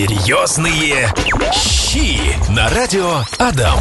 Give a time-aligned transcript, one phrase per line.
[0.00, 1.12] Серьезные
[1.52, 2.18] щи
[2.52, 3.78] на радио Адам.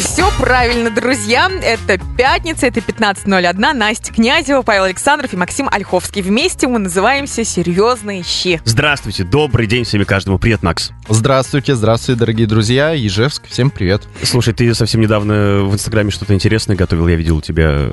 [0.00, 1.50] Все правильно, друзья.
[1.62, 3.72] Это пятница, это 15.01.
[3.72, 6.20] Настя Князева, Павел Александров и Максим Ольховский.
[6.20, 8.60] Вместе мы называемся «Серьезные щи».
[8.66, 10.38] Здравствуйте, добрый день всем и каждому.
[10.38, 10.90] Привет, Макс.
[11.08, 12.90] Здравствуйте, здравствуйте, дорогие друзья.
[12.90, 14.02] Ежевск, всем привет.
[14.24, 17.08] Слушай, ты совсем недавно в Инстаграме что-то интересное готовил.
[17.08, 17.92] Я видел у тебя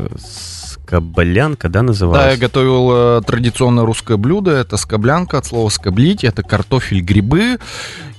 [0.73, 2.25] скоблянка, да, называлась?
[2.25, 4.51] Да, я готовил э, традиционное русское блюдо.
[4.51, 6.23] Это скоблянка от слова скоблить.
[6.23, 7.57] Это картофель, грибы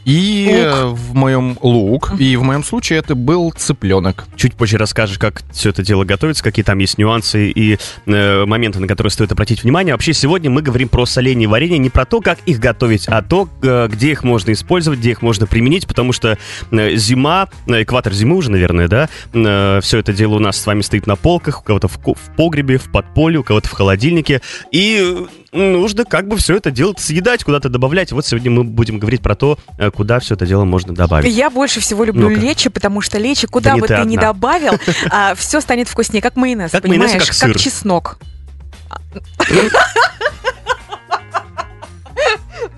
[0.05, 0.77] и Лук.
[0.77, 2.13] э, в моем лук.
[2.19, 4.27] И в моем случае это был цыпленок.
[4.37, 8.81] Чуть позже расскажешь, как все это дело готовится, какие там есть нюансы и э, моменты,
[8.81, 9.95] на которые стоит обратить внимание.
[9.95, 13.23] Вообще, сегодня мы говорим про соленье и варенье, не про то, как их готовить, а
[13.23, 16.39] то, э, где их можно использовать, где их можно применить, потому что
[16.71, 19.09] э, зима, э, экватор зимы уже, наверное, да,
[19.81, 22.79] все это дело у нас с вами стоит на полках, у кого-то в, в погребе,
[22.79, 24.41] в подполе, у кого-то в холодильнике,
[24.71, 28.13] и э, нужно как бы все это дело съедать, куда-то добавлять.
[28.13, 31.33] Вот сегодня мы будем говорить про то, э, куда все это дело можно добавить.
[31.35, 32.41] Я больше всего люблю Ну-ка.
[32.41, 34.33] лечи, потому что лечи, куда Да не бы ты ты ни одна.
[34.33, 34.73] добавил,
[35.37, 37.39] все станет вкуснее, как майонез, Как майонез и понимаешь?
[37.39, 38.19] как чеснок.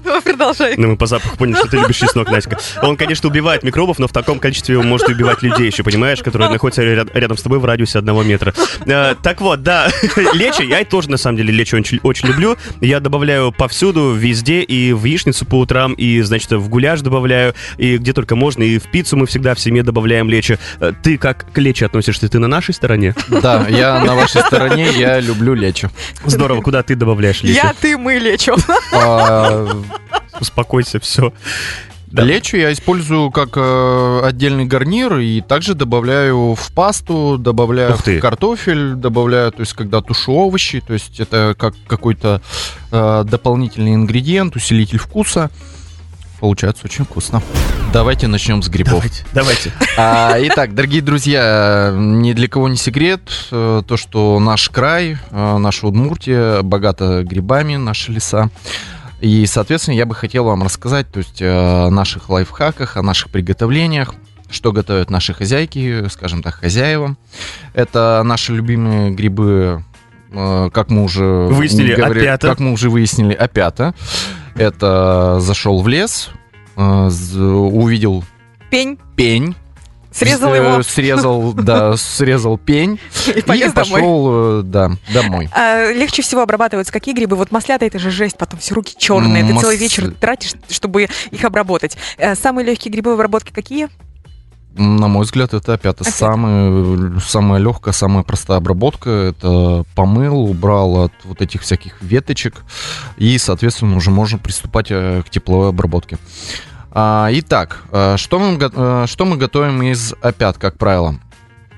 [0.06, 0.74] Ну, продолжай.
[0.76, 2.56] Ну, мы по запаху поняли, что ты любишь чеснок, Настя.
[2.82, 6.22] Он, конечно, убивает микробов, но в таком количестве он может и убивать людей еще, понимаешь,
[6.22, 8.54] которые находятся ряд- рядом с тобой в радиусе одного метра.
[8.86, 9.88] Э, так вот, да,
[10.34, 12.56] лечи, я тоже, на самом деле, лечи очень, очень люблю.
[12.80, 17.98] Я добавляю повсюду, везде, и в яичницу по утрам, и, значит, в гуляш добавляю, и
[17.98, 20.58] где только можно, и в пиццу мы всегда в семье добавляем лечи.
[20.80, 22.28] Э, Ты как к лечи относишься?
[22.28, 23.14] Ты на нашей стороне?
[23.28, 25.90] Да, я на вашей стороне, я люблю лечо.
[26.24, 27.56] Здорово, куда ты добавляешь лечи?
[27.56, 28.54] Я, ты, мы лечу.
[30.40, 31.32] Успокойся, все.
[32.06, 32.22] Да.
[32.22, 38.18] Лечо я использую как э, отдельный гарнир и также добавляю в пасту, добавляю Ух ты.
[38.18, 42.40] в картофель, добавляю, то есть когда тушу овощи, то есть это как какой-то
[42.92, 45.50] э, дополнительный ингредиент, усилитель вкуса.
[46.38, 47.42] Получается очень вкусно.
[47.92, 49.02] Давайте начнем с грибов.
[49.02, 49.72] Давайте, давайте.
[49.96, 55.56] А, итак, дорогие друзья, ни для кого не секрет, э, то, что наш край, э,
[55.58, 58.50] наша Удмуртия богата грибами, наши леса.
[59.20, 64.14] И, соответственно, я бы хотел вам рассказать то есть, о наших лайфхаках, о наших приготовлениях,
[64.50, 67.16] что готовят наши хозяйки, скажем так, хозяева.
[67.74, 69.82] Это наши любимые грибы,
[70.32, 72.48] э, как мы уже Выяснили, опята.
[72.48, 73.94] как мы уже выяснили, опята.
[74.54, 76.30] Это зашел в лес,
[76.76, 78.24] э, увидел
[78.70, 79.54] Пень, пень,
[80.16, 83.92] срезал Э, его Срезал, да, срезал пень и и полез домой.
[84.00, 85.48] пошел, э, да, домой.
[85.52, 87.36] А, легче всего обрабатываются какие грибы?
[87.36, 89.44] Вот маслята это же жесть, потом все руки черные.
[89.44, 91.96] Ты Мас- целый вечер тратишь, чтобы их обработать.
[92.18, 93.88] Э, Самые легкие грибы в обработке какие?
[94.78, 96.10] На мой взгляд, это опять Опята.
[96.10, 99.08] самая, самая легкая, самая простая обработка.
[99.08, 102.62] Это помыл, убрал от вот этих всяких веточек.
[103.16, 106.18] И, соответственно, уже можно приступать к тепловой обработке.
[106.98, 111.16] А, итак, э, что мы, э, что мы готовим из опят, как правило?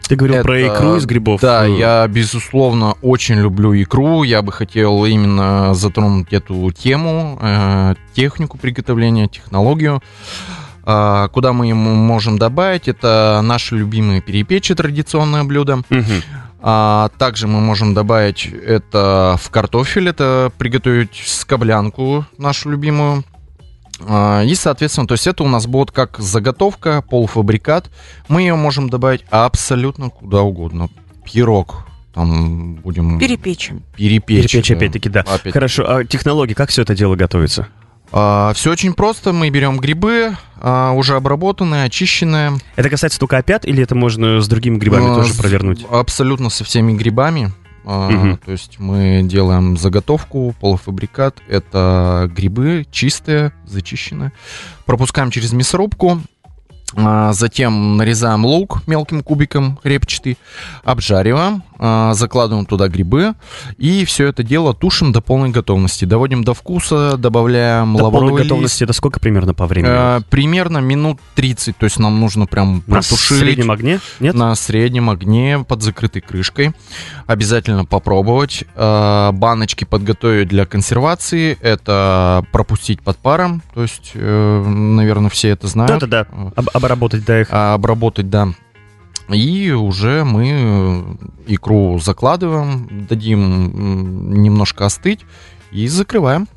[0.08, 1.40] Ты говорил про Это- икру из грибов.
[1.40, 4.22] Да, Э, я, безусловно, очень люблю икру.
[4.22, 7.36] Я бы хотел именно затронуть эту тему,
[8.14, 10.00] технику приготовления, технологию.
[10.84, 12.86] А, Куда мы ему можем добавить?
[12.86, 15.82] Это наши любимые перепечи, традиционное блюдо.
[16.60, 23.24] А также мы можем добавить это в картофель, это приготовить скоблянку нашу любимую.
[24.06, 27.90] А, И, соответственно, то есть это у нас будет как заготовка, полуфабрикат.
[28.28, 30.88] Мы ее можем добавить абсолютно куда угодно.
[31.24, 33.70] Пирог, там будем Перепечь.
[33.96, 34.50] перепечь.
[34.50, 35.20] Перепечь, опять-таки, да.
[35.20, 35.52] Опять.
[35.52, 37.68] Хорошо, а технологии, как все это дело готовится?
[38.10, 39.34] все очень просто.
[39.34, 42.52] Мы берем грибы, а, уже обработанные, очищенные.
[42.76, 45.84] Это касается только опят, или это можно с другими грибами А, тоже провернуть?
[45.90, 47.52] Абсолютно со всеми грибами.
[47.84, 48.38] Мгм.
[48.38, 51.42] То есть мы делаем заготовку, полуфабрикат.
[51.48, 54.32] Это грибы чистые, зачищенные.
[54.84, 56.20] Пропускаем через мясорубку.
[56.96, 60.38] А, Затем нарезаем лук мелким кубиком репчатый,
[60.84, 63.34] обжариваем, а, закладываем туда грибы
[63.76, 66.04] и все это дело тушим до полной готовности.
[66.04, 68.82] Доводим до вкуса, добавляем До полной лавровый готовности лист.
[68.82, 69.92] это сколько примерно по времени?
[70.18, 73.38] Э, Примерно минут 30, то есть нам нужно прям На протушить.
[73.38, 74.00] среднем огне?
[74.20, 74.34] Нет?
[74.34, 76.72] На среднем огне под закрытой крышкой.
[77.26, 78.64] Обязательно попробовать.
[78.74, 81.58] Э, Баночки подготовить для консервации.
[81.60, 83.62] Это пропустить под паром.
[83.74, 86.00] То есть, наверное, все это знают.
[86.00, 86.26] Да-да-да.
[86.78, 87.48] Об- обработать, да, их.
[87.50, 88.48] Обработать, да.
[89.28, 91.02] И уже мы э,
[91.46, 95.20] икру закладываем, дадим немножко остыть
[95.70, 96.48] и закрываем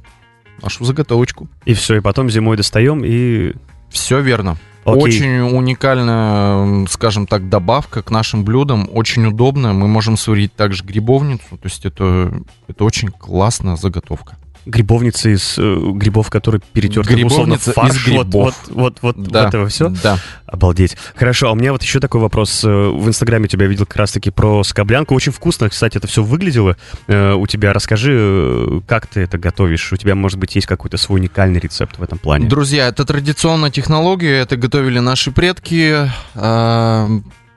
[0.61, 1.47] нашу заготовочку.
[1.65, 3.53] И все, и потом зимой достаем и...
[3.89, 4.57] Все верно.
[4.85, 5.01] Окей.
[5.01, 8.89] Очень уникальная, скажем так, добавка к нашим блюдам.
[8.91, 9.73] Очень удобная.
[9.73, 11.43] Мы можем сварить также грибовницу.
[11.49, 12.33] То есть это,
[12.69, 14.37] это очень классная заготовка.
[14.65, 18.07] Грибовница из э, грибов, которые перетерты Грибовница условно, в из фарш.
[18.07, 18.33] Вот, грибов.
[18.33, 19.89] Вот, вот, вот, Да, вот это все.
[20.03, 20.19] Да.
[20.45, 20.97] Обалдеть.
[21.15, 22.63] Хорошо, а у меня вот еще такой вопрос.
[22.63, 25.15] Э, В Инстаграме тебя видел как раз-таки про скоблянку.
[25.15, 26.77] Очень вкусно, кстати, это все выглядело
[27.07, 27.73] э, у тебя.
[27.73, 29.91] Расскажи, э, как ты это готовишь?
[29.93, 32.47] У тебя, может быть, есть какой-то свой уникальный рецепт в этом плане?
[32.47, 36.09] Друзья, это традиционная технология, это готовили наши предки.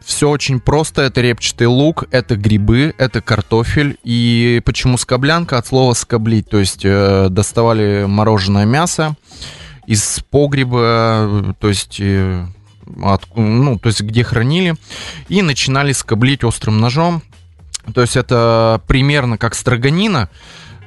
[0.05, 1.03] Все очень просто.
[1.03, 3.99] Это репчатый лук, это грибы, это картофель.
[4.05, 5.59] И почему скоблянка?
[5.59, 6.49] От слова скоблить.
[6.49, 9.17] То есть э, доставали мороженое мясо
[9.87, 12.47] из погреба, э, то есть, э,
[13.03, 14.75] от- ну, то есть где хранили,
[15.29, 17.23] и начинали скоблить острым ножом.
[17.95, 20.29] То есть это примерно как строганина,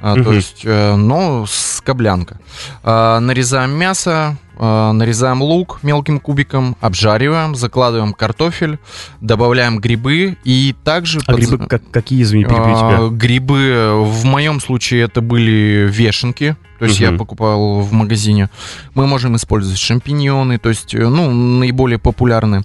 [0.00, 2.38] а, то есть, э, но скоблянка.
[2.82, 8.78] А, нарезаем мясо, нарезаем лук мелким кубиком, обжариваем, закладываем картофель,
[9.20, 11.20] добавляем грибы и также...
[11.26, 13.08] А подз- грибы как- какие, извини, перебью а, тебя?
[13.16, 17.18] Грибы, в моем случае это были вешенки, то есть я Мгм.
[17.18, 18.50] покупал в магазине.
[18.94, 22.62] Мы можем использовать шампиньоны, то есть, э, ну, наиболее популярные.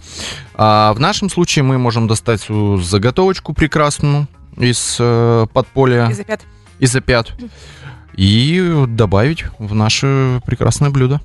[0.55, 6.41] А в нашем случае мы можем достать свою заготовочку прекрасную из э, подполя, Из опят.
[6.79, 7.33] из опят,
[8.15, 11.21] и добавить в наше прекрасное блюдо.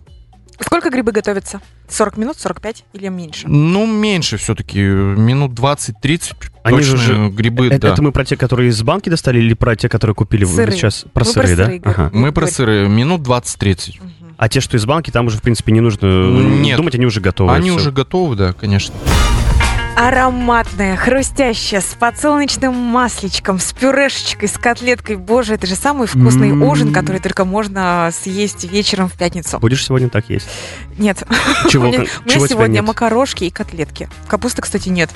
[0.60, 1.60] Сколько грибы готовятся?
[1.88, 3.46] 40 минут, 45 или меньше?
[3.48, 6.34] Ну, меньше все-таки, минут 20-30
[6.64, 7.92] Они точно же- грибы, это, да.
[7.92, 10.76] это мы про те, которые из банки достали, или про те, которые купили Сырые.
[10.76, 11.04] сейчас?
[11.12, 11.64] Про Мы про сырые, да?
[11.64, 12.00] сырые говорим.
[12.04, 12.10] Ага.
[12.12, 12.54] Мы про Говорит.
[12.56, 13.98] сыры, минут 20-30.
[14.00, 14.12] Мгм.
[14.36, 16.76] А те, что из банки, там уже, в принципе, не нужно э, Нет.
[16.76, 17.52] думать, они уже готовы.
[17.54, 17.78] Они всё.
[17.78, 18.94] уже готовы, да, конечно.
[19.98, 25.16] Ароматная, хрустящая, с подсолнечным масличком, с пюрешечкой, с котлеткой.
[25.16, 26.62] Боже, это же самый вкусный М.
[26.62, 29.58] ужин, который только можно съесть вечером в пятницу.
[29.58, 30.46] Будешь сегодня так есть?
[30.98, 31.24] Нет,
[31.68, 32.86] Чего, у меня, кон- у меня чего сегодня нет?
[32.86, 34.08] макарошки и котлетки.
[34.28, 35.10] Капусты, кстати, нет.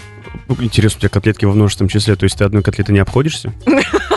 [0.48, 3.52] Ну, Интересно, у тебя котлетки во множественном числе, то есть ты одной котлеты не обходишься?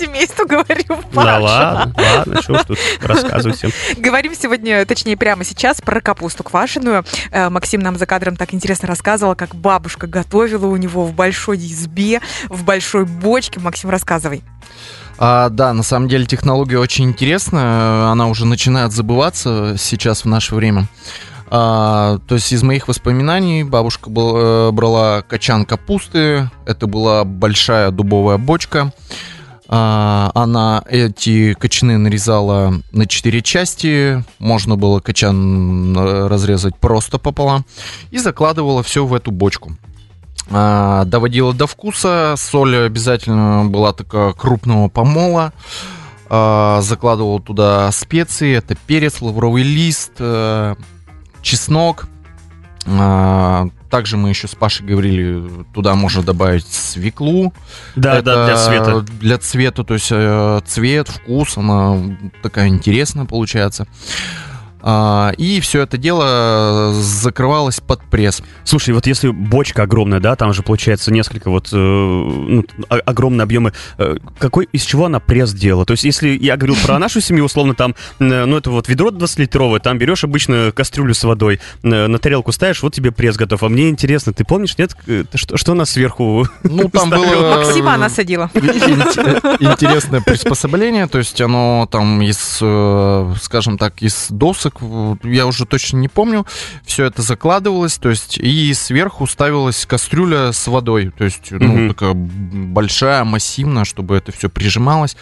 [0.00, 1.38] Семейство говорю, Да Паша.
[1.40, 3.70] ладно, ладно, что ж тут рассказывайте.
[3.98, 7.04] Говорим сегодня, точнее, прямо сейчас про капусту квашеную.
[7.30, 11.58] Э, Максим нам за кадром так интересно рассказывал, как бабушка готовила у него в большой
[11.58, 13.60] избе, в большой бочке.
[13.60, 14.42] Максим, рассказывай.
[15.18, 18.10] А, да, на самом деле технология очень интересная.
[18.10, 20.86] Она уже начинает забываться сейчас в наше время.
[21.52, 26.48] А, то есть из моих воспоминаний бабушка был- э, брала качан капусты.
[26.64, 28.92] Это была большая дубовая бочка.
[29.72, 34.24] А, она эти качаны нарезала на четыре части.
[34.40, 37.64] Можно было качан э, разрезать просто пополам.
[38.10, 39.76] И закладывала все в эту бочку.
[40.50, 42.34] А, доводила до вкуса.
[42.36, 45.52] Соль обязательно была такая крупного помола.
[46.28, 48.56] А, закладывал туда специи.
[48.56, 50.74] Это перец, лавровый лист, э,
[51.42, 52.08] чеснок.
[52.86, 57.52] А, также мы еще с Пашей говорили, туда можно добавить свеклу.
[57.94, 59.00] Да, Это да, для света.
[59.20, 61.98] Для цвета, то есть э, цвет, вкус, она
[62.42, 63.86] такая интересная получается.
[64.82, 68.42] А, и все это дело закрывалось под пресс.
[68.64, 73.42] Слушай, вот если бочка огромная, да, там же получается несколько вот, э, ну, о- огромные
[73.44, 73.72] объемы.
[73.98, 75.84] э, какой, из чего она пресс делала?
[75.84, 79.10] То есть, если я говорил про нашу семью, условно, там, э, ну, это вот ведро
[79.10, 83.62] 20-литровое, там берешь обычно кастрюлю с водой, э, на тарелку ставишь, вот тебе пресс готов.
[83.62, 86.46] А мне интересно, ты помнишь, нет, э, что, что у нас сверху?
[86.62, 87.56] Ну, там было...
[87.56, 88.50] Максима она садила.
[88.54, 95.46] Ин- Интересное приспособление, то есть оно там из, э, скажем так, из досок, в- я
[95.46, 96.46] уже точно не помню,
[96.84, 101.88] все это закладывалось, то есть и сверху ставилась кастрюля с водой, то есть ну, Мгм.
[101.88, 105.16] такая большая, массивная, чтобы это все прижималось.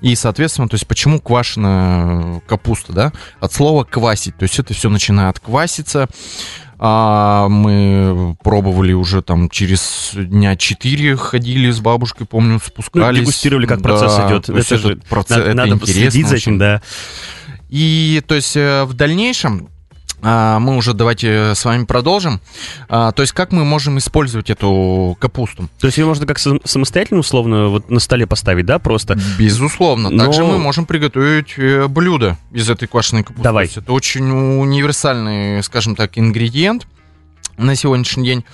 [0.00, 3.12] И, соответственно, то есть почему квашеная капуста, да?
[3.40, 6.08] От слова квасить, то есть это все начинает кваситься.
[6.86, 13.06] А мы пробовали уже там через дня четыре ходили с бабушкой, помню, спускались.
[13.18, 14.46] Ну, дегустировали, как процесс Да, идет.
[14.46, 16.82] то есть Это же процесс, Надо, это надо интересно следить за этим, да.
[17.74, 19.68] И то есть э, в дальнейшем
[20.22, 22.40] а, мы уже давайте с вами продолжим.
[22.88, 25.68] А, То есть как мы можем использовать эту капусту?
[25.80, 29.18] То есть ее можно как сам- самостоятельно, условно, вот на столе поставить, да, просто?
[29.40, 30.10] Безусловно.
[30.10, 33.42] Но- Также мы можем приготовить э, блюдо из этой квашеной капусты.
[33.42, 33.66] Давай.
[33.74, 36.86] Это очень универсальный, скажем так, ингредиент
[37.56, 38.44] на сегодняшний день.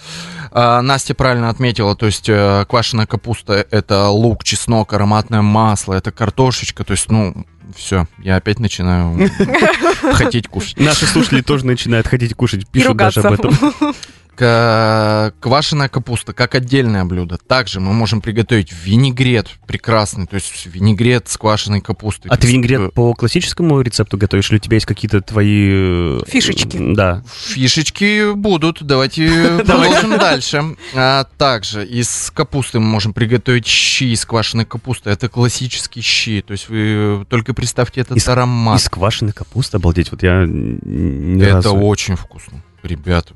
[0.53, 6.11] А, Настя правильно отметила, то есть э, квашеная капуста это лук, чеснок, ароматное масло, это
[6.11, 9.31] картошечка, то есть, ну, все, я опять начинаю
[10.15, 10.79] хотеть кушать.
[10.79, 13.55] Наши слушатели тоже начинают хотеть кушать, пишут даже об этом.
[14.41, 17.37] Ка- Квашеная капуста как отдельное блюдо.
[17.47, 22.31] Также мы можем приготовить винегрет прекрасный, то есть винегрет с квашеной капустой.
[22.31, 25.69] А ты винегрет по классическому рецепту готовишь, или у тебя есть какие-то твои...
[25.71, 26.79] э, Фишечки.
[26.95, 27.23] Да.
[27.31, 29.29] Фишечки будут, давайте
[29.67, 30.65] продолжим дальше.
[30.95, 35.11] А также из капусты мы можем приготовить щи из квашеной капусты.
[35.11, 38.81] Это классические щи, то есть вы только представьте этот аромат.
[38.81, 42.63] Из квашеной капусты, обалдеть, вот я Это очень вкусно.
[42.83, 43.35] Что?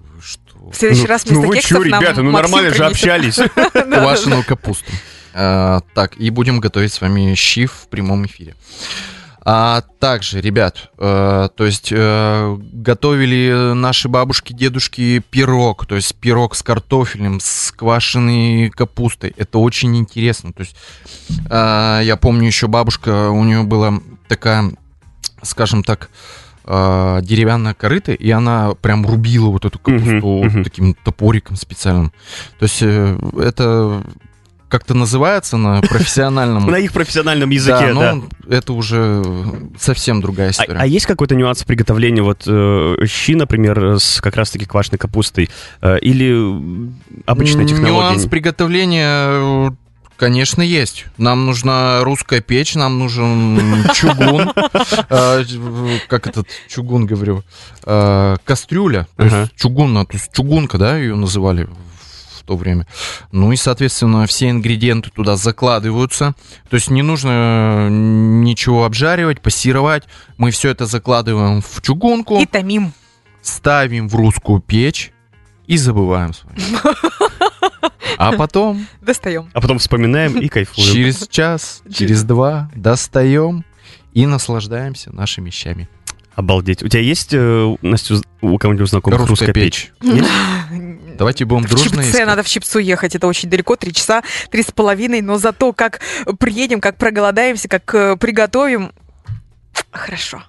[0.71, 2.83] В следующий Ну, раз ну вместо вы кексов чё, нам ребята, ну Максим нормально же
[2.85, 3.03] принесет.
[3.03, 3.37] общались.
[3.57, 4.01] Да-да-да.
[4.01, 4.93] Квашеную капусту.
[5.35, 8.55] А, Так, и будем готовить с вами щи в прямом эфире.
[9.47, 16.55] А также, ребят, э, то есть э, готовили наши бабушки, дедушки пирог, то есть пирог
[16.55, 19.35] с картофелем, с квашеной капустой.
[19.37, 20.55] Это очень интересно.
[20.55, 20.75] То есть
[21.51, 24.73] э, я помню еще бабушка, у нее была такая,
[25.43, 30.65] скажем так, э, деревянная корыта, и она прям рубила вот эту капусту вот мгм.
[30.65, 32.13] таким топориком специальным.
[32.59, 34.03] То есть э, это
[34.75, 39.23] как-то называется на профессиональном На их профессиональном языке, да, но это уже
[39.79, 40.79] совсем другая А, история.
[40.81, 45.49] а есть какой-то нюанс в приготовлении вот э, щи, например, с как раз-таки квашеной капустой?
[45.81, 46.91] Э, или
[47.25, 47.93] обычная технология?
[47.93, 49.71] Нюанс приготовления, э,
[50.17, 51.07] конечно, есть.
[51.19, 54.53] Нам нужна русская печь, нам нужен чугун.
[55.11, 55.45] Э,
[56.09, 57.43] Как этот чугун, говорю?
[57.85, 59.07] Э, Кастрюля.
[59.17, 62.87] То есть чугунна, то есть чугунка, да, ее называли в то время.
[63.33, 66.35] Ну и, соответственно, все ингредиенты туда закладываются.
[66.69, 70.05] То есть не нужно ничего обжаривать, пассировать.
[70.37, 72.93] Мы все это закладываем в чугунку И томим.
[73.41, 75.11] ставим в русскую печь
[75.67, 76.59] и забываем с вами.
[78.19, 79.51] А потом Достаем.
[79.53, 80.93] А потом вспоминаем и кайфуем.
[80.93, 83.65] через час, через два достаем
[84.13, 85.89] и наслаждаемся нашими щами.
[86.35, 86.83] Обалдеть.
[86.83, 89.93] У тебя есть, э, Настя, у кого-нибудь знакомых Русская русская печь?
[90.03, 90.29] Есть?
[91.17, 92.27] Давайте будем В дружно Чипце, искать.
[92.27, 96.01] надо в Чипцу ехать, это очень далеко, три часа, три с половиной, но зато как
[96.41, 98.91] приедем, как проголодаемся, как э, приготовим,
[99.91, 100.43] хорошо.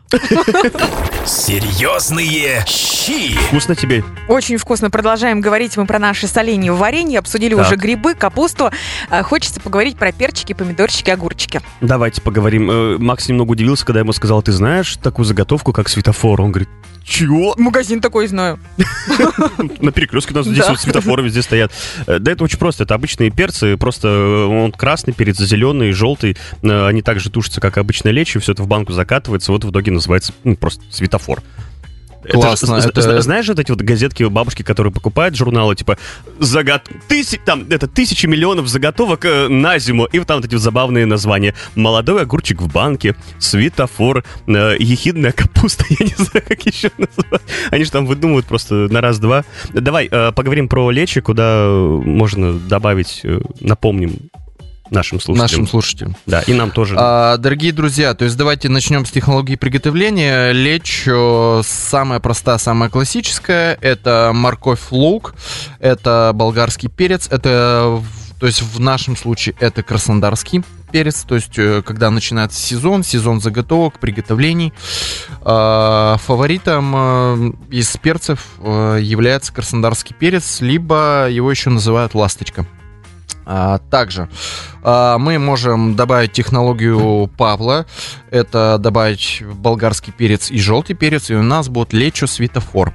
[1.25, 3.35] Серьезные щи.
[3.47, 4.03] Вкусно тебе?
[4.27, 4.89] Очень вкусно.
[4.89, 7.65] Продолжаем говорить мы про наши соленья в варенье, обсудили Так.
[7.67, 8.71] уже грибы, капусту.
[9.09, 11.61] А, Хочется поговорить про перчики, помидорчики, огурчики.
[11.81, 12.69] Давайте поговорим.
[12.71, 16.41] Э, Макс немного удивился, когда я ему сказал, ты знаешь такую заготовку, как светофор?
[16.41, 16.69] Он говорит,
[17.03, 17.53] чего?
[17.57, 18.59] Магазин такой знаю.
[19.79, 21.71] На перекрестке у нас здесь вот светофоры везде стоят.
[22.07, 22.83] Э, Да это очень просто.
[22.83, 23.77] Это обычные перцы.
[23.77, 26.37] Просто э, он красный перец, зеленый, желтый.
[26.63, 29.51] Э, Они также тушатся, как обычная лечь, и все это в банку закатывается.
[29.51, 31.41] Вот в итоге называется ну, просто светофор.
[32.23, 35.99] Это Классно, это- зна- Знаешь вот эти вот газетки бабушки, которые покупают журналы, типа
[36.39, 36.81] загот...
[37.07, 40.61] тысяч, там, это тысячи миллионов заготовок э, на зиму, и вот там вот эти вот
[40.63, 41.53] забавные названия.
[41.75, 47.43] Молодой огурчик в банке, светофор, э, ехидная капуста, я не знаю, как еще назвать.
[47.69, 49.45] Они же там выдумывают просто на раз-два.
[49.71, 54.31] Давай э, поговорим про лечи, куда э, можно добавить, э, напомним
[54.89, 55.43] нашим слушателям.
[55.43, 56.15] Нашим слушателям.
[56.25, 56.95] Да, и нам тоже.
[56.97, 60.51] А, дорогие друзья, то есть давайте начнем с технологии приготовления.
[60.51, 63.77] Лечь э, самая простая, самая классическая.
[63.81, 65.35] Это морковь, лук,
[65.79, 68.01] это болгарский перец, это,
[68.39, 73.41] то есть в нашем случае это краснодарский перец, то есть э, когда начинается сезон, сезон
[73.41, 74.71] заготовок, приготовлений.
[75.41, 82.65] А, Фаворитом э, из перцев э, является краснодарский перец, либо его еще называют ласточка.
[83.45, 84.29] А, Также
[84.83, 87.85] а, мы можем добавить технологию Павла.
[88.31, 92.93] Это добавить болгарский перец и желтый перец, и у нас будет лечо светофор.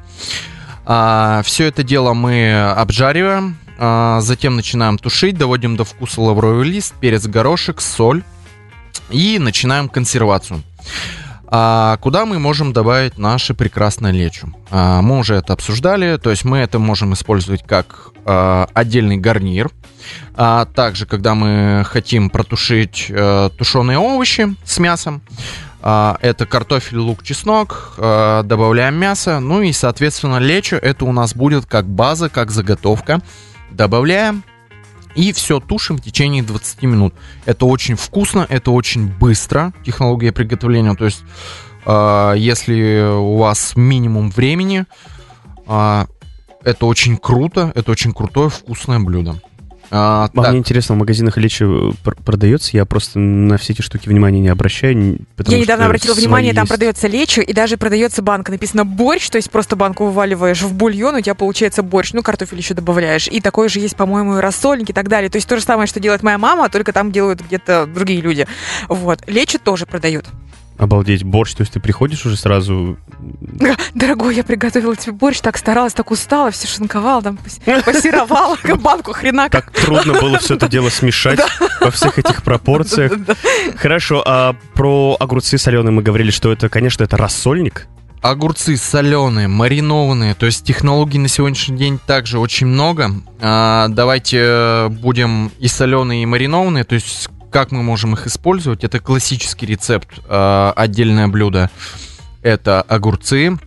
[0.84, 7.26] все это дело мы обжариваем, а, затем начинаем тушить, доводим до вкуса лавровый лист, перец,
[7.26, 8.22] горошек, соль
[9.08, 10.62] и начинаем консервацию.
[11.52, 14.48] А куда мы можем добавить наше прекрасное лечо?
[14.70, 19.70] А, мы уже это обсуждали, то есть мы это можем использовать как а, отдельный гарнир.
[20.34, 25.20] А также, когда мы хотим протушить э, тушеные овощи с мясом,
[25.82, 31.34] а, это картофель, лук, чеснок, э, добавляем мясо, ну и, соответственно, лечо это у нас
[31.34, 33.20] будет как база, как заготовка.
[33.70, 34.42] Добавляем
[35.14, 37.14] и все тушим в течение 20 минут.
[37.44, 40.94] Это очень вкусно, это очень быстро, технология приготовления.
[40.94, 41.22] То есть,
[41.86, 44.84] э, если у вас минимум времени,
[45.66, 46.04] э,
[46.62, 49.40] это очень круто, это очень крутое вкусное блюдо.
[49.90, 52.76] А, А так, Мне интересно, в магазинах лечи э, пр- продается?
[52.76, 55.18] Я просто на все эти штуки внимания не обращаю.
[55.46, 56.70] Я недавно обратила внимание, там есть.
[56.70, 58.52] продается лечо, и даже продается банка.
[58.52, 62.12] Написано борщ, то есть просто банку вываливаешь в бульон, у тебя получается борщ.
[62.12, 63.26] Ну, картофель еще добавляешь.
[63.28, 65.28] И такое же есть, по-моему, и рассольник и так далее.
[65.28, 68.46] То есть то же самое, что делает моя мама, только там делают где-то другие люди.
[68.88, 69.20] Вот.
[69.26, 70.26] Лечо тоже продают.
[70.80, 72.96] Обалдеть, борщ, то есть ты приходишь уже сразу...
[73.94, 79.50] Дорогой, я приготовила тебе борщ, так старалась, так устала, все шинковала, там пассеровала, банку хрена
[79.50, 81.38] Так трудно было все это дело смешать
[81.82, 83.12] во всех этих пропорциях.
[83.76, 87.86] Хорошо, а про огурцы соленые мы говорили, что это, конечно, это рассольник.
[88.22, 93.10] Огурцы соленые, маринованные, то есть технологий на сегодняшний день также очень много.
[93.38, 98.84] А, давайте э, будем и соленые, и маринованные, то есть как мы можем их использовать.
[98.84, 101.70] Это классический рецепт, а, отдельное блюдо.
[102.42, 103.58] Это огурцы,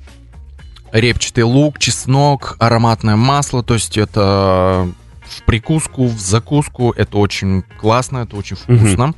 [0.91, 4.89] репчатый лук, чеснок, ароматное масло, то есть это
[5.21, 9.13] в прикуску, в закуску, это очень классно, это очень вкусно.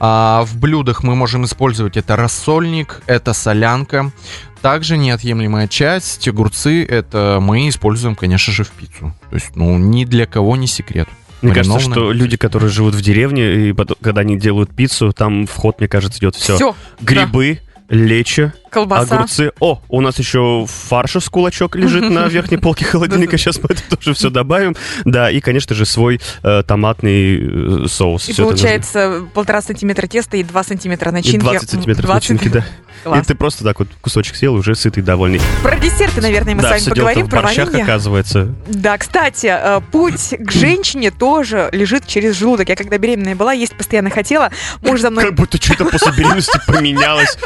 [0.00, 4.12] А в блюдах мы можем использовать это рассольник, это солянка.
[4.60, 9.14] Также неотъемлемая часть огурцы это мы используем, конечно же, в пиццу.
[9.30, 11.08] То есть, ну, ни для кого не секрет.
[11.42, 15.46] Мне кажется, что люди, которые живут в деревне, и потом, когда они делают пиццу, там
[15.46, 16.56] вход, мне кажется, идет все.
[16.56, 19.16] Все, Грибы, лечо, колбаса.
[19.16, 19.52] огурцы.
[19.60, 23.38] О, у нас еще фарша с кулачок лежит на верхней полке холодильника.
[23.38, 24.76] Сейчас мы это тоже все добавим.
[25.04, 28.28] Да, и, конечно же, свой э, томатный э, соус.
[28.28, 31.40] И получается полтора сантиметра теста и два сантиметра И начинки.
[31.40, 32.30] 20 сантиметров 20.
[32.30, 32.64] начинки, да.
[33.04, 33.22] Класс.
[33.22, 35.38] И ты просто так вот кусочек съел, уже сытый, довольный.
[35.62, 37.84] Про десерты, наверное, мы да, с вами все поговорим, дело в про борщах, варенье.
[37.84, 38.54] оказывается.
[38.66, 42.70] Да, кстати, э, путь к женщине тоже лежит через желудок.
[42.70, 44.50] Я когда беременная была, есть постоянно хотела.
[44.80, 45.24] Муж за мной...
[45.24, 47.36] Как будто что-то после беременности поменялось.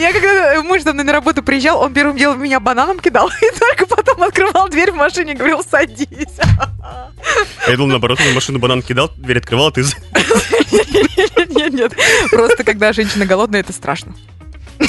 [0.00, 3.28] Я когда э, муж за мной на работу приезжал, он первым делом меня бананом кидал,
[3.42, 6.08] и только потом открывал дверь в машине и говорил, садись.
[7.66, 9.82] Я думал, наоборот, он машину банан кидал, дверь открывал, а ты...
[11.54, 11.92] Нет, нет,
[12.30, 14.14] просто когда женщина голодная, это страшно.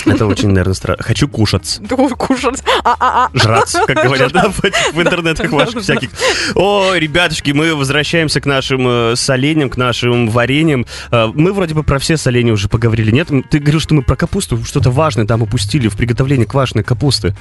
[0.06, 1.04] Это очень, наверное, страшно.
[1.04, 1.28] Хочу.
[1.28, 2.64] Думаю, Кушать.
[2.84, 3.30] А-а-а.
[3.38, 6.10] Жраться, как говорят, да, в, этих- в интернетах ваших всяких.
[6.56, 10.86] О, ребятушки, мы возвращаемся к нашим э, соленьям, к нашим вареньям.
[11.12, 13.12] Э, мы вроде бы про все соленья уже поговорили.
[13.12, 17.36] Нет, ты говорил, что мы про капусту что-то важное там упустили в приготовлении квашеной капусты.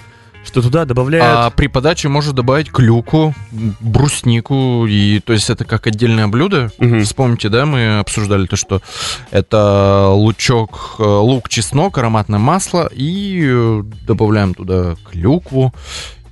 [0.45, 1.25] Что туда добавляют...
[1.27, 3.35] А при подаче можно добавить клюку,
[3.81, 6.71] бруснику, и то есть это как отдельное блюдо.
[6.79, 7.05] Мгм.
[7.05, 8.83] Вспомните, да, мы обсуждали то, что
[9.31, 15.75] это лучок, э, лук, чеснок, ароматное масло, и э, добавляем туда клюкву,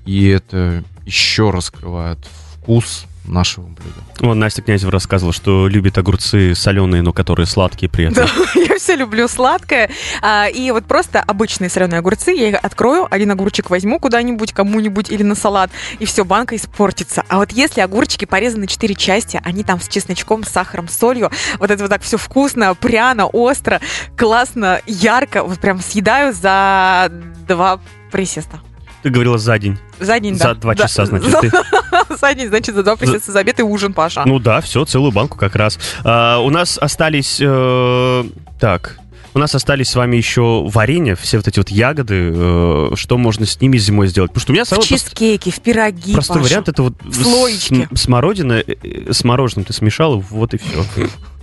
[0.04, 2.18] и это еще раскрывает
[2.54, 4.00] вкус нашего блюда.
[4.20, 8.26] Вон Настя Князева рассказывала, что любит огурцы соленые, но которые сладкие при этом.
[8.26, 9.90] Да, я все люблю сладкое.
[10.20, 15.10] А, и вот просто обычные соленые огурцы, я их открою, один огурчик возьму куда-нибудь, кому-нибудь
[15.10, 17.24] или на салат, и все, банка испортится.
[17.28, 20.96] А вот если огурчики порезаны на четыре части, они там с чесночком, с сахаром, с
[20.98, 23.80] солью, вот это вот так все вкусно, пряно, остро,
[24.16, 27.08] классно, ярко, вот прям съедаю за
[27.46, 27.80] два
[28.10, 28.60] присеста.
[29.02, 29.78] Ты говорила за день.
[29.98, 30.54] За день, За да.
[30.54, 30.84] два Да.
[30.84, 31.50] часа, значит, За- ты.
[32.22, 34.22] За день, значит, за два присеста, за обед и ужин, Паша.
[34.24, 35.78] Ну да, все, целую банку как раз.
[36.04, 37.38] А, у нас остались...
[37.40, 38.24] э,
[38.60, 38.98] так...
[39.34, 42.30] У нас остались с вами еще варенья, все вот эти вот ягоды.
[42.34, 44.30] э, что можно с ними зимой сделать?
[44.30, 46.48] Потому что у меня в самый прост- чизкейке, в пироги, простой Паша.
[46.50, 50.84] вариант это вот в с- смородина э, э, с мороженым ты смешала, вот и все.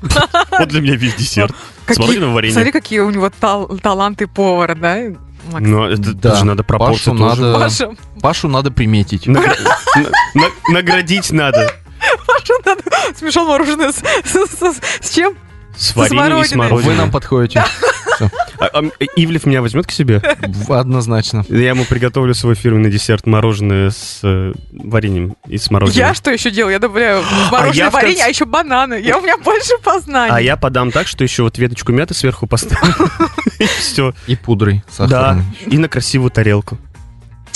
[0.60, 1.54] Вот для меня весь десерт.
[1.86, 2.54] Какие- Смородиновое варенье.
[2.54, 5.00] Смотри, какие у него тал- таланты повара, да,
[5.50, 5.66] Макс?
[5.68, 6.32] Но это Да.
[6.32, 7.42] тоже надо пропорции Пашу тоже.
[7.42, 7.90] надо- Паша,
[8.22, 9.28] Пашу надо приметить.
[9.28, 9.58] Награ-
[9.96, 11.72] на- на- Наградить надо.
[12.28, 12.82] Паша надо
[13.18, 15.36] смешал мороженое с, с- с- с чем?
[15.78, 16.84] С вареньем и смородиной.
[16.94, 17.64] Вы нам подходите.
[18.60, 18.82] А- а
[19.16, 20.22] Ивлев меня возьмет к себе?
[20.68, 21.46] Однозначно.
[21.48, 25.98] Я ему приготовлю свой фирменный десерт мороженое с э, вареньем и с мороженым.
[25.98, 26.74] Я что еще делаю?
[26.74, 28.96] Я добавляю в мороженое я в варенье, конце- а еще бананы.
[28.96, 30.36] Я, у меня больше познаний.
[30.36, 32.94] А я подам так, что еще вот веточку мяты сверху поставлю.
[33.60, 34.14] И все.
[34.28, 35.08] И пудрой Да.
[35.08, 35.46] сахарной.
[35.68, 36.78] И на красивую тарелку.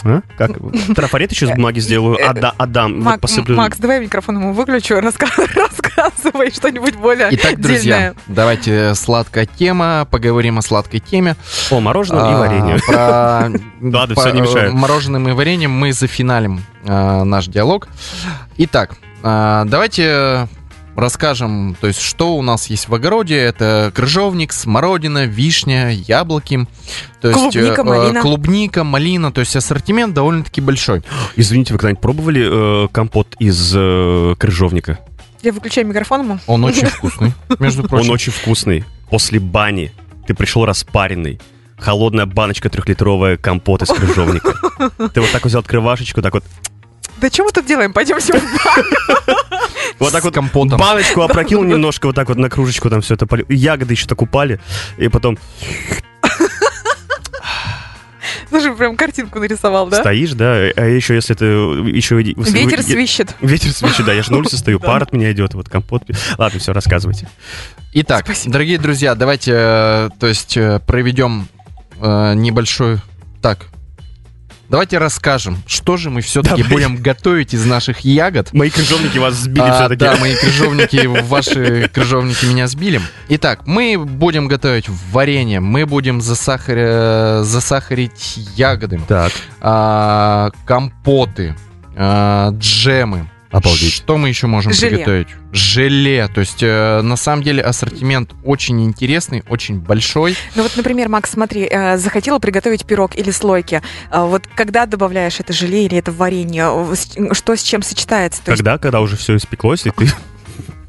[0.05, 0.21] А?
[0.37, 0.51] Как?
[0.95, 2.17] Трафарет еще с бумаги сделаю.
[2.27, 2.95] Отда- Отдам.
[2.95, 3.55] Вот Мак- посыплю.
[3.55, 8.15] Макс, давай микрофон ему выключу, рассказывай что-нибудь более Итак, друзья, дельное.
[8.27, 11.35] давайте сладкая тема, поговорим о сладкой теме.
[11.71, 12.77] О, мороженое и А, варенье.
[12.85, 12.95] Про
[13.81, 14.73] Ладно, по- всё, не мешает.
[14.73, 17.87] мороженым и вареньем мы зафиналим а, наш диалог.
[18.57, 20.47] Итак, а, давайте
[20.95, 23.38] расскажем, то есть, что у нас есть в огороде.
[23.38, 26.67] Это крыжовник, смородина, вишня, яблоки.
[27.21, 28.21] То есть, Клубника, э, малина.
[28.21, 29.32] Клубника, малина.
[29.32, 31.03] То есть, ассортимент довольно-таки большой.
[31.36, 34.99] Извините, вы когда-нибудь пробовали э, компот из э, крыжовника?
[35.41, 36.39] Я выключаю микрофон ему.
[36.47, 38.12] Он очень вкусный, между Он прочим.
[38.12, 38.86] очень вкусный.
[39.10, 39.91] После бани
[40.25, 41.39] ты пришел распаренный.
[41.77, 44.53] Холодная баночка трехлитровая компот из крыжовника.
[45.13, 46.45] Ты вот так взял открывашечку, так вот,
[47.23, 47.93] Да что мы тут делаем?
[47.93, 49.38] Пойдемте в баню.
[49.99, 50.77] вот так вот компотом.
[50.77, 53.45] баночку опрокинул немножко, вот так вот на кружечку там все это полил.
[53.47, 54.59] Ягоды еще так упали.
[54.97, 55.38] И потом
[58.51, 60.01] Даже прям картинку нарисовал, да?
[60.01, 62.21] Стоишь, да, а еще если ты еще...
[62.21, 63.33] и- Ветер свищет.
[63.39, 66.03] Ветер свищет, да, я же на улице стою, пар от меня идет, вот компот.
[66.38, 67.29] Ладно, все, рассказывайте.
[67.93, 68.51] Итак, Спасибо.
[68.51, 71.47] дорогие друзья, давайте, э, то есть, э, проведем
[72.01, 72.97] э, небольшой...
[73.41, 73.67] Так,
[74.73, 76.71] давайте расскажем, что же мы все-таки Давай.
[76.73, 78.51] будем готовить из наших ягод.
[78.53, 79.99] Мои крыжовники вас сбили А, все-таки.
[79.99, 82.99] Да, мои крыжовники, ваши крыжовники меня сбили.
[83.29, 89.31] Итак, мы будем готовить варенье, мы будем засахаря- засахарить ягоды, Так,
[89.62, 91.55] а, компоты,
[91.95, 93.29] а, джемы.
[93.53, 93.93] Обалдеть.
[93.93, 94.97] Что мы еще можем Желе.
[94.97, 95.27] приготовить?
[95.51, 96.27] Желе.
[96.27, 100.35] То есть, э, на самом деле, ассортимент очень интересный, очень большой.
[100.55, 103.83] Ну вот, например, Макс, смотри, э, захотела приготовить пирог или слойки.
[104.09, 108.43] А Вот когда добавляешь это желе или это варенье, э, что с чем сочетается?
[108.43, 110.07] То есть когда, когда уже все испеклось, и ты...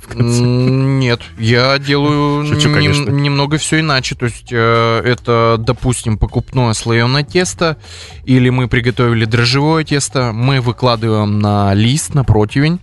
[0.04, 3.10] в конце- Нет, я делаю Шучу, нем- конечно.
[3.10, 4.14] немного все иначе.
[4.14, 7.76] То есть э, это, допустим, покупное слоеное тесто,
[8.24, 12.80] или мы приготовили дрожжевое тесто, мы выкладываем на лист, на противень,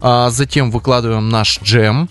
[0.00, 2.08] а затем выкладываем наш джем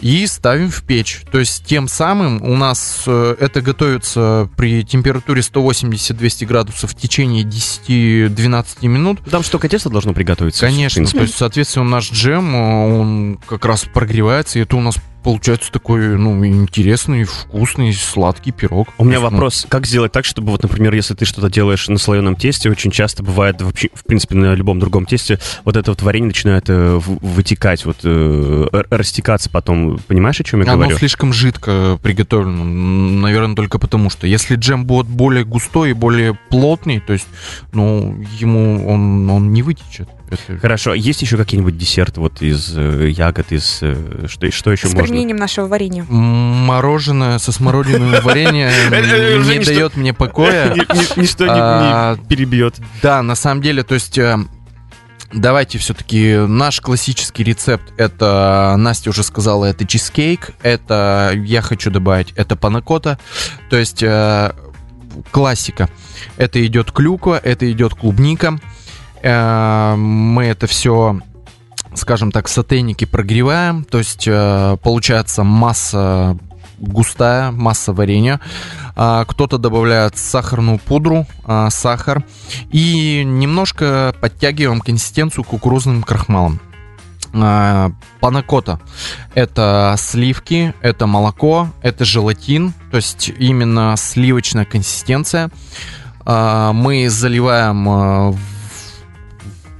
[0.00, 1.22] и ставим в печь.
[1.30, 7.44] То есть тем самым у нас э, это готовится при температуре 180-200 градусов в течение
[7.44, 9.20] 10-12 минут.
[9.30, 10.66] Там что, теста должно приготовиться?
[10.66, 14.96] Конечно, то есть, соответственно, наш джем, э, он как раз прогревается, и это у нас
[15.22, 18.88] получается такой, ну, интересный, вкусный, сладкий пирог.
[18.98, 21.98] У меня ну, вопрос, как сделать так, чтобы, вот, например, если ты что-то делаешь на
[21.98, 26.02] слоеном тесте, очень часто бывает вообще, в принципе, на любом другом тесте, вот это вот
[26.02, 29.98] варенье начинает э, вытекать, вот, э, растекаться потом.
[30.06, 30.98] Понимаешь, о чем я Оно говорю?
[30.98, 34.26] слишком жидко приготовлено, наверное, только потому что.
[34.26, 37.26] Если джем будет более густой и более плотный, то есть,
[37.72, 40.08] ну, ему он, он не вытечет.
[40.30, 43.78] Это- Хорошо, есть еще какие-нибудь десерты вот из э, ягод, из...
[43.82, 45.06] э, что, что еще с можно?
[45.08, 46.04] применением нашего варенья.
[46.04, 50.72] Мороженое со смородиной варенье Э, не дает мне покоя.
[50.74, 52.76] Ни- ни- Ничто не- А, перебьет.
[53.02, 54.18] Да, на самом деле, то есть...
[55.32, 62.32] Давайте все-таки наш классический рецепт это Настя уже сказала, это чизкейк, это я хочу добавить,
[62.34, 63.16] это панакота,
[63.68, 64.52] то есть э,
[65.30, 65.88] классика.
[66.36, 68.58] Это идет клюква, это идет клубника.
[69.22, 71.20] Э, мы это все,
[71.94, 76.38] скажем так, сотейники прогреваем, то есть э, получается масса
[76.80, 78.40] густая, масса варенья.
[78.96, 82.24] А, Кто-то добавляет сахарную пудру, а, сахар
[82.70, 86.60] и немножко подтягиваем консистенцию кукурузным крахмалом.
[87.32, 88.80] А, Панакота–
[89.34, 95.50] это сливки, это молоко, это желатин, то есть именно сливочная консистенция.
[96.26, 98.36] Мы заливаем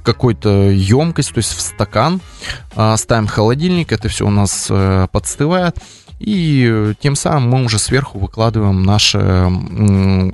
[0.03, 2.21] какой-то емкость, то есть в стакан,
[2.75, 5.77] а, ставим в холодильник, это все у нас э, подстывает,
[6.21, 9.19] и э, тем самым мы уже сверху выкладываем нашу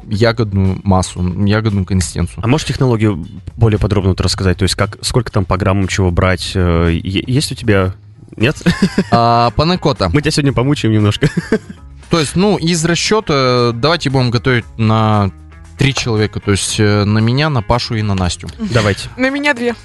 [0.09, 2.43] ягодную массу, ягодную консистенцию.
[2.43, 3.25] А можешь технологию
[3.55, 4.57] более подробно вот рассказать?
[4.57, 6.51] То есть как, сколько там по граммам чего брать?
[6.55, 7.93] Э, Есть у тебя...
[8.35, 8.61] Нет?
[9.11, 10.09] А, панакота.
[10.09, 11.29] Мы тебя сегодня помучаем немножко.
[12.09, 15.31] То есть, ну, из расчета давайте будем готовить на
[15.77, 18.47] три человека, то есть э, на меня, на Пашу и на Настю.
[18.59, 19.09] Давайте.
[19.17, 19.75] На меня две.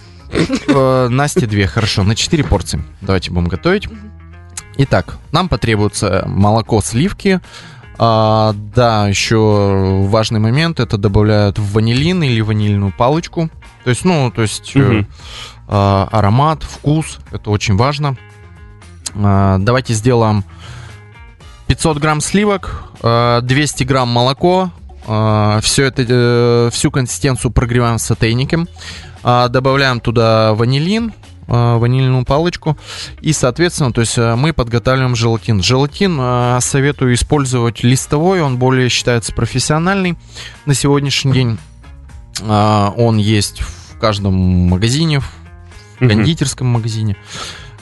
[0.68, 2.82] Э, Насте две, хорошо, на четыре порции.
[3.00, 3.88] Давайте будем готовить.
[4.78, 7.40] Итак, нам потребуется молоко, сливки.
[7.98, 13.50] А, да, еще важный момент, это добавляют в ванилин или ванильную палочку.
[13.84, 15.06] То есть, ну, то есть Мгм.
[15.68, 18.16] а, аромат, вкус, это очень важно.
[19.14, 20.42] А, давайте сделаем
[21.66, 24.70] 500 грамм сливок, а, 200 грамм молоко.
[25.04, 28.68] Все это, э, всю консистенцию прогреваем с сотейником.
[29.22, 31.12] А, добавляем туда ванилин,
[31.46, 32.76] а, ванильную палочку.
[33.20, 35.62] И, соответственно, то есть э, мы подготавливаем желатин.
[35.62, 40.16] Желатин э, советую использовать листовой, он более считается профессиональный
[40.66, 41.58] на сегодняшний день.
[42.42, 45.28] А, Он есть в каждом магазине, в
[45.98, 47.16] кондитерском магазине.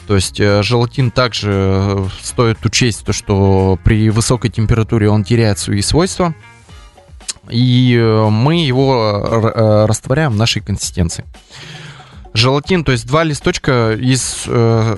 [0.07, 6.35] То есть желатин также стоит учесть то, что при высокой температуре он теряет свои свойства.
[7.51, 11.25] И э, мы его р- э, растворяем в нашей консистенции.
[12.33, 14.45] Желатин, то есть два листочка из...
[14.47, 14.97] э,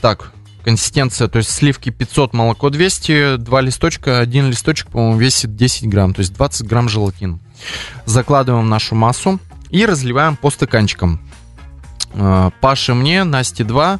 [0.00, 0.32] так,
[0.62, 6.12] консистенция, то есть сливки 500, молоко 200, два листочка, один листочек, по-моему, весит 10 грамм,
[6.12, 7.38] то есть 20 грамм желатина.
[8.04, 9.38] Закладываем нашу массу
[9.70, 11.20] и разливаем по стаканчикам.
[12.14, 13.98] Э, Паше мне, Насте 2.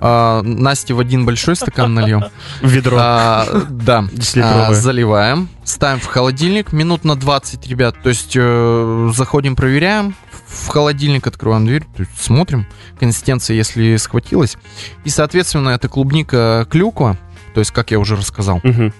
[0.00, 2.24] Насте в один большой стакан нальем.
[2.62, 2.96] Ведро.
[3.00, 4.04] А, да.
[4.36, 7.96] А, заливаем, ставим в холодильник минут на 20, ребят.
[8.02, 10.14] То есть э, заходим, проверяем,
[10.46, 12.66] в холодильник открываем дверь, то есть смотрим
[12.98, 14.56] консистенция, если схватилась.
[15.04, 17.16] И, соответственно, это клубника клюква,
[17.54, 18.92] то есть, как я уже рассказал, Мгм.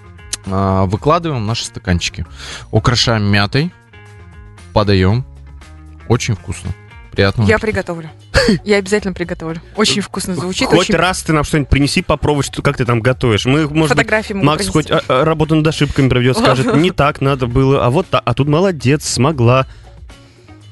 [0.45, 2.25] а, выкладываем в наши стаканчики.
[2.69, 3.73] Украшаем мятой.
[4.73, 5.25] Подаем.
[6.07, 6.71] Очень вкусно.
[7.11, 7.43] Приятно.
[7.43, 8.09] Я приготовлю.
[8.63, 9.61] Я обязательно приготовлю.
[9.75, 10.67] Очень вкусно звучит.
[10.67, 10.95] Хоть очень...
[10.95, 13.45] раз ты нам что-нибудь принеси, попробовать, что, как ты там готовишь.
[13.45, 14.93] Мы, может быть, Фотографии могу Макс принести.
[14.93, 18.21] хоть а, а, работу над ошибками проведет, скажет, не так надо было, а вот так.
[18.25, 19.67] А тут молодец, смогла.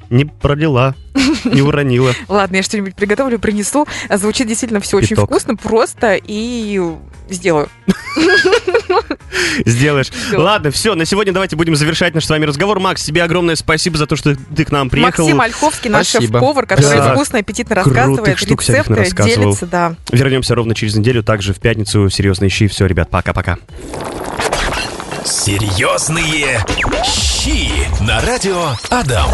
[0.09, 0.95] Не пролила,
[1.43, 2.13] не уронила.
[2.27, 3.87] Ладно, я что-нибудь приготовлю, принесу.
[4.13, 6.81] Звучит действительно все очень вкусно, просто и
[7.29, 7.69] сделаю.
[9.65, 10.07] Сделаешь.
[10.33, 12.79] Ладно, все, на сегодня давайте будем завершать наш с вами разговор.
[12.79, 15.23] Макс, тебе огромное спасибо за то, что ты к нам приехал.
[15.25, 17.13] Максим Ольховский, наш шеф-повар, который Да.
[17.13, 19.43] вкусно, аппетитно рассказывает штук рецепты, нарассказывал.
[19.43, 19.95] делится, да.
[20.11, 22.09] Вернемся ровно через неделю, также в пятницу.
[22.09, 22.67] Серьезно ищи.
[22.67, 23.57] Все, ребят, пока-пока.
[25.25, 26.65] Серьезные
[27.05, 27.69] щи
[28.03, 29.29] на радио Адам.